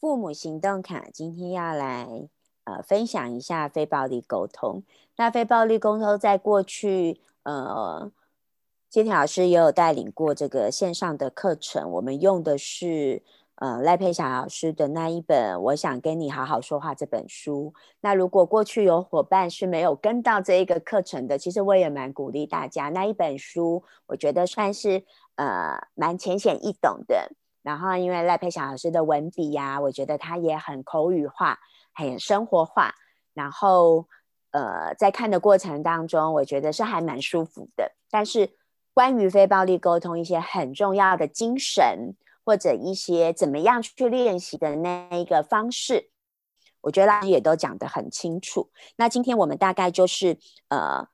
[0.00, 2.28] 父母行动卡今天要来
[2.64, 4.82] 呃分享一下非暴力沟通。
[5.16, 8.10] 那非暴力沟通在过去呃，
[8.88, 13.22] 金田老师也有带领过这个线上的课程，我们用的是。
[13.56, 17.74] 呃，赖佩霞老师的那一本《我想跟你好好说话》这本书。
[18.00, 22.88] 那如果过去有伙伴是没有跟到这一个课程的，其实我也蛮鼓励大家。
[22.88, 25.04] 那一本书，我觉得算是
[25.34, 27.32] 呃蛮浅显易懂的。
[27.62, 31.58] 然后，因为赖佩霞老师的文笔呀，我觉得他也很口语化，
[31.92, 32.94] 很生活化。
[33.34, 34.06] 然后，
[34.50, 37.92] 呃，在看的过程当中，我觉得是还蛮舒服的。
[38.10, 38.50] 但是，
[38.94, 42.16] 关于非暴力沟通一些很重要的精神。
[42.42, 46.10] 或者一些怎么样去练习的那一个方式，
[46.80, 48.70] 我觉得老师也都讲得很清楚。
[48.96, 50.36] 那今天我们大概就是
[50.68, 51.06] 呃，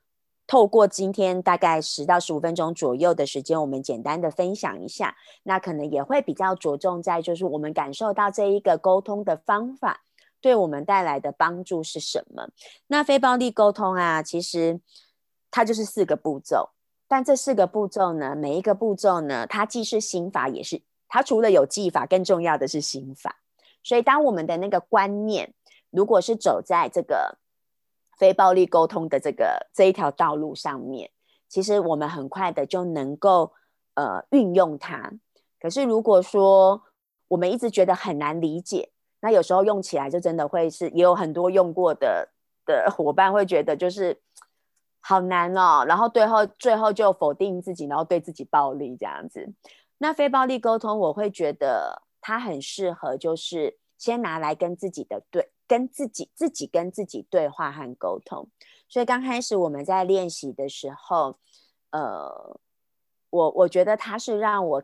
[0.46, 5.16] 透过今天大概十到十五分钟左右的时间，我们简单的分享一下。
[5.42, 10.02] 那可能也会比较着重在就是我们感受到这一个沟通的方法
[10.40, 12.48] 对我们带来的帮助是什么。
[12.86, 14.80] 那非暴力沟通啊，其实
[15.50, 16.70] 它就是四个步骤，
[17.08, 20.82] 但这四个步骤呢，每一个步骤呢，它既是心法也是。
[21.08, 23.40] 它除了有技法，更重要的是心法。
[23.82, 25.54] 所以，当我们的那个观念
[25.90, 27.38] 如果是走在这个
[28.16, 31.10] 非暴力沟通的这个这一条道路上面，
[31.48, 33.52] 其实我们很快的就能够
[33.94, 35.12] 呃运用它。
[35.60, 36.82] 可是，如果说
[37.28, 42.28] 我们一直觉得很难理解，那有时候用起来就真的会是也有很多用过的
[42.64, 44.20] 的伙伴会觉得就是
[45.00, 49.52] 好难哦，然后最后最后就否定自己，然后对自己暴力这样子。
[49.98, 58.48] 那非暴力沟通，我会觉得它很适合，就是先拿来跟自己的对，跟自己自己跟自己对话和沟通。
[58.88, 61.38] 所以刚开始我们在练习的时候，
[61.90, 62.60] 呃，
[63.30, 64.82] 我我觉得它是让我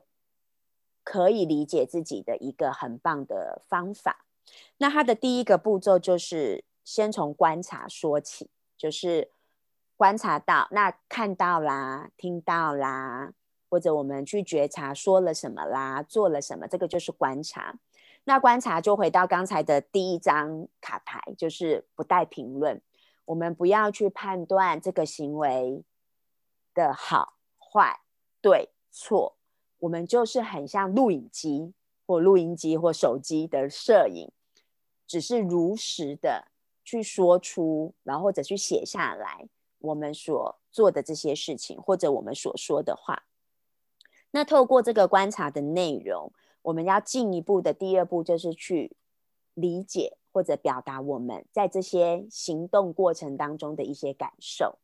[1.05, 4.25] 可以理解自己的一个很棒的方法。
[4.79, 9.31] 那它的第一个步骤就是先从观察说起，就是
[9.97, 13.33] 观察到那看到啦，听到啦。
[13.71, 17.79] 或者我们去觉察说了什么啦，做了什么，这个就是观察。
[18.25, 22.81] 那观察就回到刚才的第一张卡牌，就是不带评论。
[23.25, 25.85] 我们不要去判断这个行为
[26.75, 28.01] 的好坏、
[28.41, 29.37] 对错，
[29.79, 31.73] 我们就是很像录影机
[32.07, 34.31] 或录音机或手机的摄影，
[35.07, 36.49] 只是如实的
[36.85, 43.25] 去说出，然后或者去写下来我们所做的这些事情，或者我们所说的话。
[44.33, 48.97] 那透过这个观察的内容，我们要进一步的第二步就是去
[49.55, 54.79] 理解或者表达我们在这些行动过程当中的一些感受。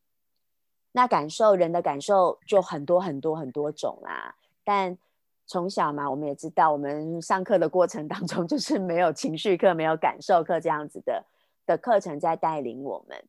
[0.92, 4.34] 那感受人的感受就很多很多很多种啦。
[4.64, 4.98] 但
[5.46, 11.24] 从小嘛，我们也知道，我们上课的过程当中 就是没有情绪课、没有感受课这样子的
[11.64, 13.24] 的课程在带领我们。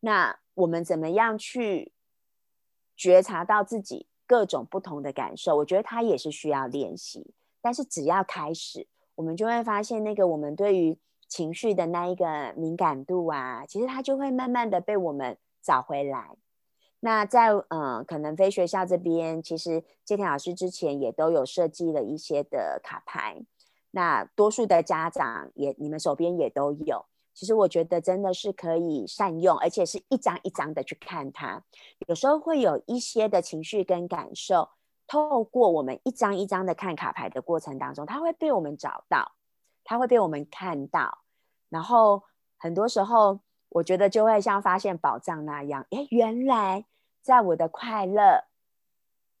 [0.00, 1.92] 那我们怎么样去
[2.96, 4.06] 觉察到自己？
[4.26, 7.34] 各种不同的感受，我觉得它也是需要练习。
[7.64, 16.36] 但是只要开始，我们就会发现那个我们对于情绪的那一个敏感度啊，其实它就会慢慢的被我们找回来。
[17.00, 23.40] 那在嗯，可能非学校这边，其实谢天老师之前也都有设计了一些的卡牌，
[23.92, 27.06] 那多数的家长也你们手边也都有。
[27.32, 31.64] 其实我觉得真的是可以善用，而且是一张一张的去看它。
[32.06, 34.68] 有时候会有一些的情绪跟感受，
[35.06, 39.32] 透过我们一张一张的看卡牌的过程当中，它会被我们找到，
[39.84, 41.18] 它会被我们看到。
[41.68, 42.22] 然后
[42.56, 46.84] 很多时候，我觉得就会像发现宝藏那样，哎，原来
[47.20, 48.44] 在我的快乐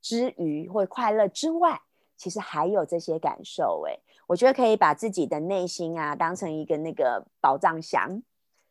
[0.00, 1.82] 之余或快乐之外，
[2.16, 3.98] 其实还有这些感受，哎。
[4.26, 8.22] 我觉得可以把自己的内心啊当成一个那个宝藏箱，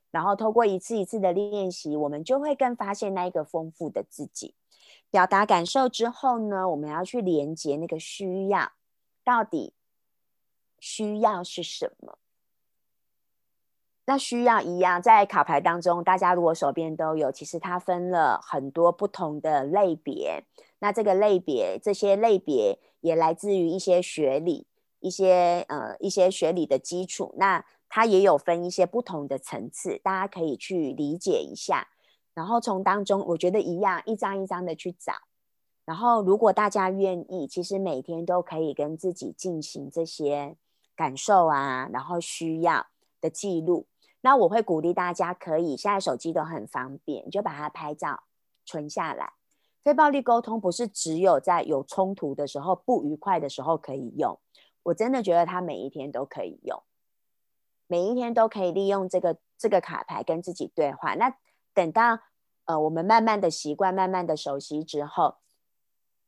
[0.09, 4.55] 然后透过一次一次的练习，我们就会更发现那一个丰富的自己。
[5.13, 8.71] 表达感受之后呢，我们要去连接那个需要，
[9.23, 9.73] 到底
[10.79, 12.17] 需要是什么？
[14.05, 20.45] 那需要一样，在卡牌当中，大家如果手边都有，其实它分了很多不同的类别。
[20.79, 24.65] 那这个类别，这些类别也来自于一些学理。
[24.99, 31.89] 一些呃一些学理的基础，那它也有分一些不同的层次，大家可以去理解一下。
[32.33, 35.13] 然后从当中，我觉得一样一张一张的去找。
[35.85, 40.55] 然后如果大家愿意，其实每天都可以跟自己进行这些
[40.95, 42.87] 感受啊，然后需要
[43.19, 43.87] 的记录。
[44.21, 48.23] 那我会鼓励大家可以，现在手机都很方便，你就把它拍照
[48.65, 49.33] 存下来。
[49.83, 54.39] 非暴力沟通不是只有在有冲突的时候、不愉快的时候可以用。
[54.83, 56.81] 我真的觉得它每一天都可以用，
[57.87, 61.15] 每一天都可以利用这个这个卡牌跟自己对话。
[61.15, 61.35] 那
[61.73, 62.19] 等到
[62.65, 65.35] 呃我们慢慢的习惯、慢慢的熟悉之后，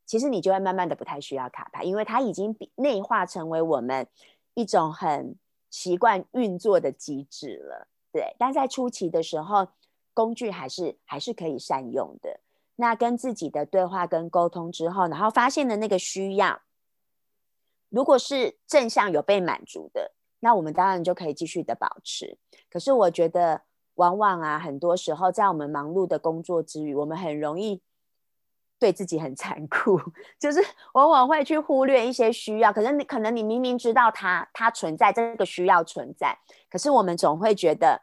[0.06, 4.08] 其实你就会慢慢的不太需要卡牌，因为它已经内化成为我们
[4.54, 5.36] 一种很
[5.70, 7.88] 习惯运作的机制了。
[8.12, 9.68] 对，但在初期的时候，
[10.14, 12.40] 工具还是还是可以善用的。
[12.78, 16.62] 那跟自己的对话跟沟通之后，然后发现的那个需要，
[17.90, 22.38] 如果是正向有被满足的，那我们当然就可以继续的保持。
[22.70, 23.64] 可是我觉得，
[23.96, 27.82] 往往啊，很多时候在我们忙碌的工作之余，我们很容易
[28.80, 30.00] 对自己很残酷，
[30.40, 30.60] 就是
[30.94, 32.72] 往往会去忽略一些需要。
[32.72, 36.38] 可是你可能你明明知道它它存在这个需要存在，
[36.70, 38.02] 可是我们总会觉得，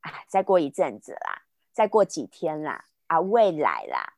[0.00, 1.42] 哎，再过一阵子啦，
[1.72, 2.86] 再过几天啦。
[3.06, 4.14] 啊，未来啦，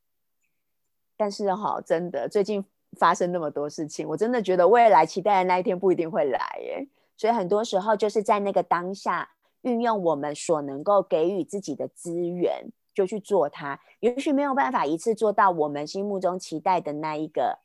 [1.16, 2.64] 但是哈，真的最近
[2.96, 6.86] 发生那么多事情，我真的觉得未来期待的那一天不一定会来耶。
[7.16, 9.28] 所以很多时候就是在那个当下，
[9.66, 13.78] 运用我们所能够给予自己的资源，就去做它。
[13.98, 17.58] 也许没有办法一次做到我们心目中期待的那一个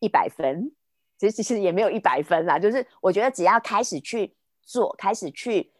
[0.00, 0.70] 一百分，
[1.16, 2.58] 其实其实也没有一百分啦。
[2.58, 5.72] 就是我觉得只要开始去做，开始去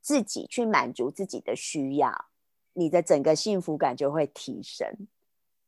[0.00, 2.26] 自己去满足自己的需要。
[2.72, 4.88] 你的整个幸福感就会提升，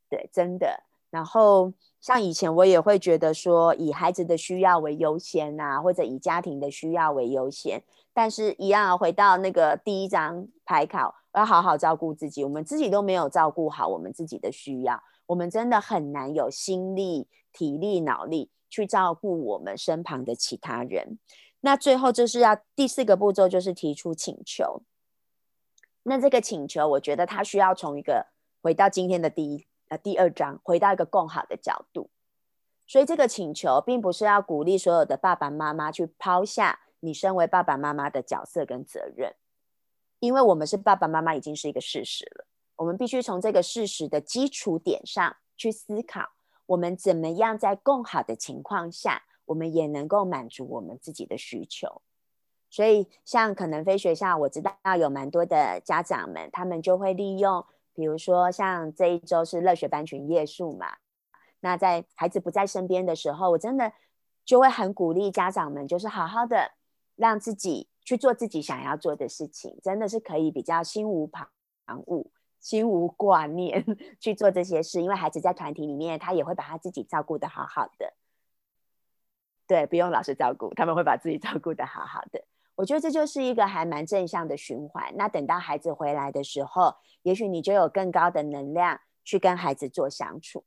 [0.09, 0.85] 对，真的。
[1.11, 7.82] 然后像以前我也会觉得说，以孩子的需要为优先呐，或者以家庭的需要为优先。
[8.12, 12.43] 但是，一样回到那个第一张牌考，要好好照顾自己。
[12.43, 21.19] 我们自己都没有照顾好我们自己的需要，我们真的很难有心力、体力、脑力去照顾我们身旁的其他人。
[21.61, 24.82] 那最后就是要第四个步骤，就是提出请求。
[26.02, 28.29] 那这个请求，我觉得他需要从一个
[28.62, 32.08] 回到今天的第一呃第二章，回到一个更好的角度。
[32.87, 39.34] 所以这个请求并不是要鼓励所有的爸爸妈妈去抛下你身为爸爸妈妈的角色跟责任，
[40.19, 42.46] 因为我们是爸爸妈妈已经是一个事实了。
[42.76, 46.31] 我们必须从这个事实的基础点上去思考，
[46.66, 52.00] 我们怎么样在更好的情况下，我们也能够满足我们自己的需求。
[52.70, 57.64] 所以，像可能非学校，我知道有蛮多的家长们，他们就会利用，
[58.00, 60.97] 比如说像这一周是乐学班群夜宿嘛，
[61.61, 63.93] 那在孩子不在身边的时候，我真的
[64.43, 66.73] 就会很鼓励家长们，就是好好的
[67.14, 71.50] 让自己去做自己想要做的事情，真的是可以比较心无旁
[71.85, 72.26] 骛、
[72.58, 73.85] 心无挂念
[74.19, 78.14] 去做这些事，因为孩子在团体里面，他也会把他自己照顾的好好的，
[79.67, 82.43] 对，不用老师照顾，他们会把自己照顾的好好的。
[82.81, 85.12] 我觉得这就是一个还蛮正向的循环。
[85.15, 90.65] 那等到孩子回来的时候，也许你就有更高的能量去跟孩子做相处。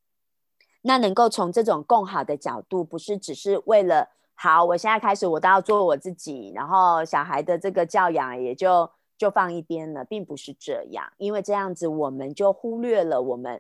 [0.84, 8.88] 那能够从这种更好的角度，不是只是为了好，我现在开始我都要做我自己，然后小孩的这个教养也就
[9.18, 11.12] 就放一边了，并不是这样。
[11.18, 13.60] 因为这样子，我们就忽略了我们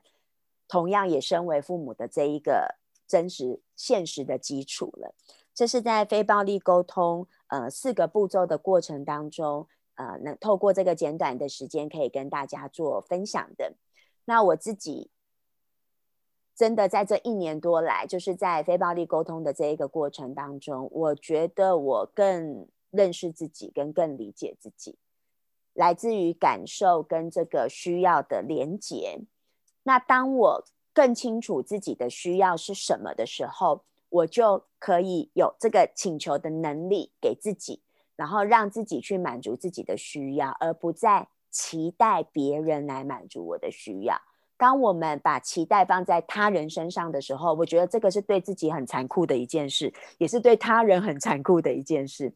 [0.68, 2.76] 同样也身为父母的这一个
[3.08, 5.16] 真实现实的基础了。
[5.54, 7.28] 这是在非暴力沟通。
[7.48, 13.76] 呃，四个步骤的过程当中，呃，能透过这个简短的时间，可以跟大家做分享的。
[14.26, 15.12] 那我自己
[16.56, 24.98] 真的在这一年多来，就是在非暴力沟通的这一个过程当中，我觉得我更认识自己，跟更理解自己，
[25.74, 29.20] 来自于感受跟这个需要的连结。
[29.84, 37.82] 那当我更清楚自己的需要是什么的时候，我就可以有这个请求的能力给自己，
[38.16, 44.22] 然后让自己去满足自己的需要，而不再期待别人来满足我的需要。
[44.56, 52.32] 当我们把期待放在他人身上的时候，我觉得这个是对自己很残酷的一件事，也是对他人很残酷的一件事，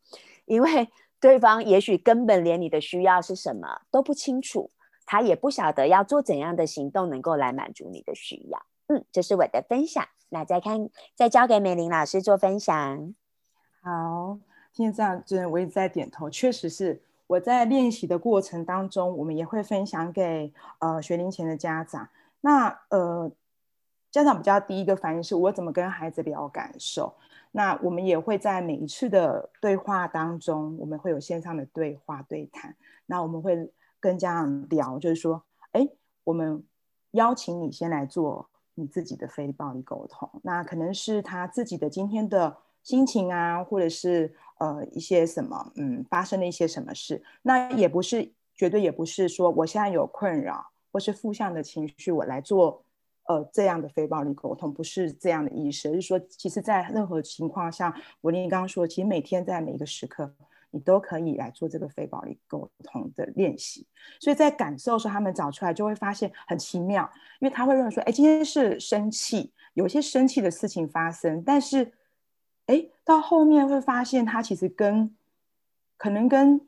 [0.46, 4.72] 因为对方也许根本连你的需要是什么都不清楚，
[5.06, 8.66] 他也不晓得要做怎样的行动能够来满足你的需要。
[8.88, 10.06] 嗯，这是我的分享。
[10.30, 13.16] 那再看，再交给美玲老师做分享。
[13.82, 14.38] 好，
[14.74, 16.30] 听这样，真的我一直在点头。
[16.30, 22.10] 确实是我在练习的过程当中，我们也会分享给呃学龄前的家长。
[22.42, 23.32] 那呃，
[24.12, 27.14] 家长比较第一个反应是我怎么跟孩子聊感受。
[27.52, 32.76] 那我们也会在每一次的对话当中，我们会有线上的对话对谈。
[33.06, 35.88] 那我们会跟家长聊，就是说，哎，
[36.26, 36.64] 我们
[37.12, 38.50] 邀请你先来做。
[38.80, 47.22] 你自己的非暴力沟通，那可能是他自己的今天的心情啊，或者是呃一些什么，嗯，发生了一些什么事。
[47.42, 52.84] 那也不是绝对也不是说我现在有困扰或是负向的情绪，我来做
[53.28, 55.90] 呃这样的非暴力沟通，不是这样的意思。
[55.90, 60.32] 就是说，其实，在任何情况下，我跟你刚刚说，其实每天在每一个时刻，
[60.78, 63.88] 你都可以来做这个非暴力沟通的练习。
[64.20, 71.92] 所以在感受的时候，他们找出来就会发现很奇妙，因为他会认为说，哎，今天是生气，有些生气的事情发生，但是，
[72.68, 75.16] 哎，到后面会发现他其实跟
[75.98, 76.62] 可能跟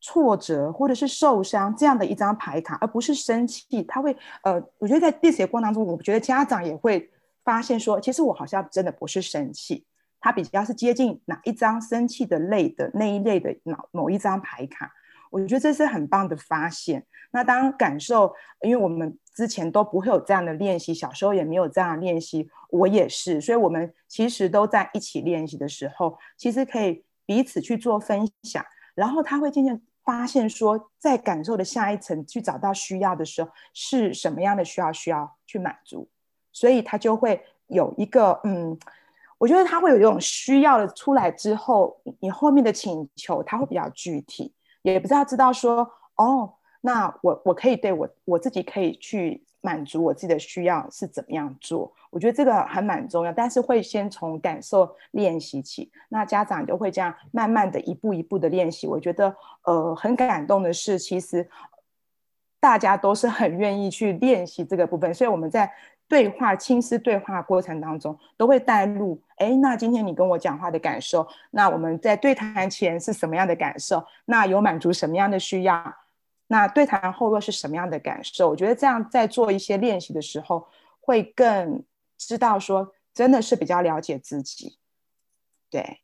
[0.00, 3.82] 挫折或者是受伤这样的一张牌卡，而不是生气。
[3.82, 7.10] 他会，呃，我觉得在练习的过程当中，我觉得家长也会
[7.42, 9.84] 发现说，其实我好像真的不是生气。
[10.20, 14.90] 它比较是接近哪一张生气的类的那一类的某某一张牌卡，
[15.30, 17.06] 我觉得这是很棒的发现。
[17.30, 36.08] 那当感受，因为我们之前都不会有这样的练习，小时候也没有这样练习，我也是，所以我们其实都在一起练习的时候，其实可以彼此去做分享，然后他会渐渐发现说，在感受的下一层去找到需要的时候，是什么样的需要需要去满足，
[36.52, 38.78] 所以他就会有一个嗯。
[39.38, 44.50] 我觉得他会有一种需要的出来之后，你后面的请求他会比较具体，
[44.80, 51.92] 也不知道知道说哦，那我我可以对我我自己可以去满足我自己的需要是怎么样做？
[52.08, 58.86] 我觉得这个还蛮重要，但是会先从感受练习起，那家长就会这样慢慢的一步一步的练习。
[58.86, 61.46] 我觉得呃很感动的是，其实
[62.58, 65.70] 大家都是很愿意去练习这个部分，所以我们在。
[66.08, 69.20] 对话、亲师对话过程当中，都会带入。
[69.38, 74.04] 哎，那今天你跟我讲话的感受，那我们在对谈前是什么样的感受？
[74.26, 75.94] 那有满足什么样的需要？
[76.46, 78.48] 那对谈后又是什么样的感受？
[78.48, 80.68] 我觉得这样在做一些练习的时候，
[81.00, 81.82] 会更
[82.16, 84.78] 知道说，真的是比较了解自己。
[85.68, 85.98] 对，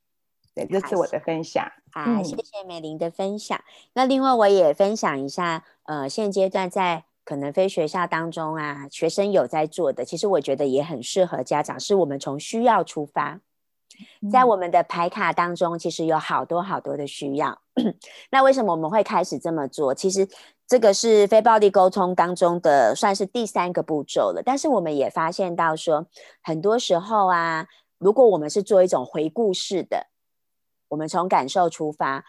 [0.53, 1.71] 对，这是我的分享。
[1.93, 3.59] 好，谢谢美玲的分享。
[3.93, 7.05] 那另外我也分享一下，呃，现阶段在。
[7.25, 11.79] 可能非学校当中啊，学生有在做的，其实我觉得也很适合家长。
[11.79, 13.41] 是我们从需要出发，
[14.31, 17.61] 在我们的牌卡当中，其实有好多好多的需要。
[18.31, 19.95] 那为什么我们会开始这么做？
[19.95, 20.29] 其实
[20.67, 24.43] 这个是非暴力沟通当中的算是第三个步骤了。
[24.45, 26.07] 但是我们也发现到说，
[26.43, 30.09] 很多时候啊，如果我们是做一种回顾式的，
[30.89, 32.25] 我们从感受出发，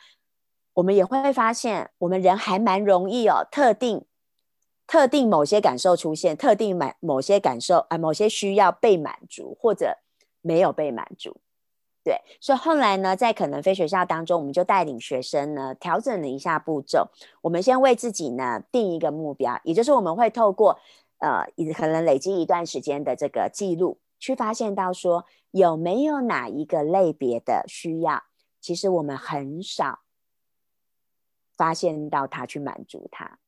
[0.76, 4.06] 我们也会发现，我们人还蛮容易哦，特定。
[4.86, 9.98] 特定某些感受出现，特定满某些感受啊，某些需要被满足或者
[10.42, 11.38] 没有被满足，
[12.04, 17.10] 对，所以后来呢，在可能非学校当中，我们就带领学生呢调整了一下步骤。
[17.42, 20.78] 我们先为自己呢定一个目标，也就是我们会透过
[21.20, 28.24] 呃，可能累积一段时间的这个记录，去发现到说有没有哪一个类别的需要，
[28.60, 30.00] 其实我们很少
[31.56, 33.40] 发现到他去满足他。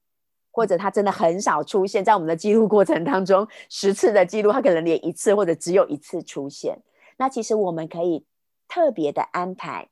[0.55, 6.79] 或者他真的很少出现在我们的记录过程当中，十次的记录，他可能连一次或者只有一次出现。
[7.17, 8.25] 那其实我们可以
[8.65, 9.89] 特别的安排，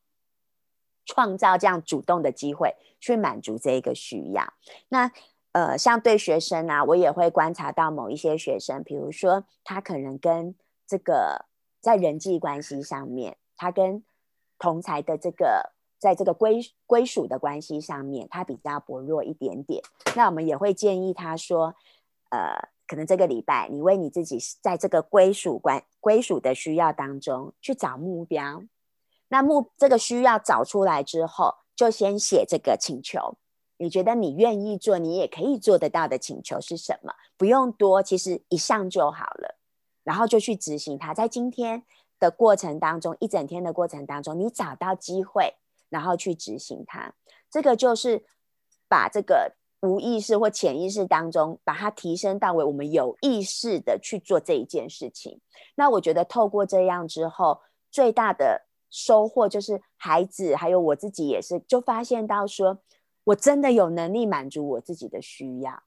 [1.06, 4.54] 创造这样主动的机会去满足这一个需要。
[4.88, 5.12] 那
[5.52, 10.56] 呃，像对学生啊，我也会观察到某一些学生，比如说他可能跟
[10.88, 11.44] 这个
[11.82, 14.02] 在人际关系上面，他跟
[14.58, 15.74] 同才的这个。
[16.04, 19.82] 在这个归归属的关系上面，他比较薄弱一点点。
[20.18, 21.74] 那我们也会建议他说，
[22.30, 28.62] 呃，可能这个礼拜你为你自己在这个归属关归属的需要当中去找目标。
[29.30, 33.38] 那目这个需要找出来之后，就先写这个请求。
[33.78, 37.14] 你觉得你愿意做，你也可以做得到的请求是什么？
[37.38, 39.58] 不用多，其实一项就好了。
[40.04, 41.14] 然后就去执行它。
[41.14, 41.84] 在今天
[42.20, 45.56] 的过程当中，一整天的过程当中，你找到机会。
[45.94, 47.14] 然后去执行它，
[47.52, 48.26] 这个就是
[48.90, 55.40] 把这个无意识或潜意识当中，把它提升到为我们有意识的去做这一件事情。
[55.76, 62.80] 那我觉得透过这样之后，最大的收获就是孩子还有我自己也是，就发现到说
[63.26, 65.84] 我真的有能力满足我自己的需要，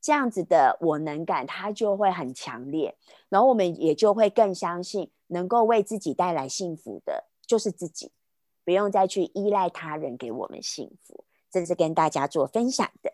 [0.00, 2.96] 这样子的我能感，它就会很强烈。
[3.28, 8.12] 然后我们也就会更相信，能够为自己带来幸福的，就是自己。
[8.66, 13.12] 不用再去依赖他人给我们幸福，这是跟大家做分享的。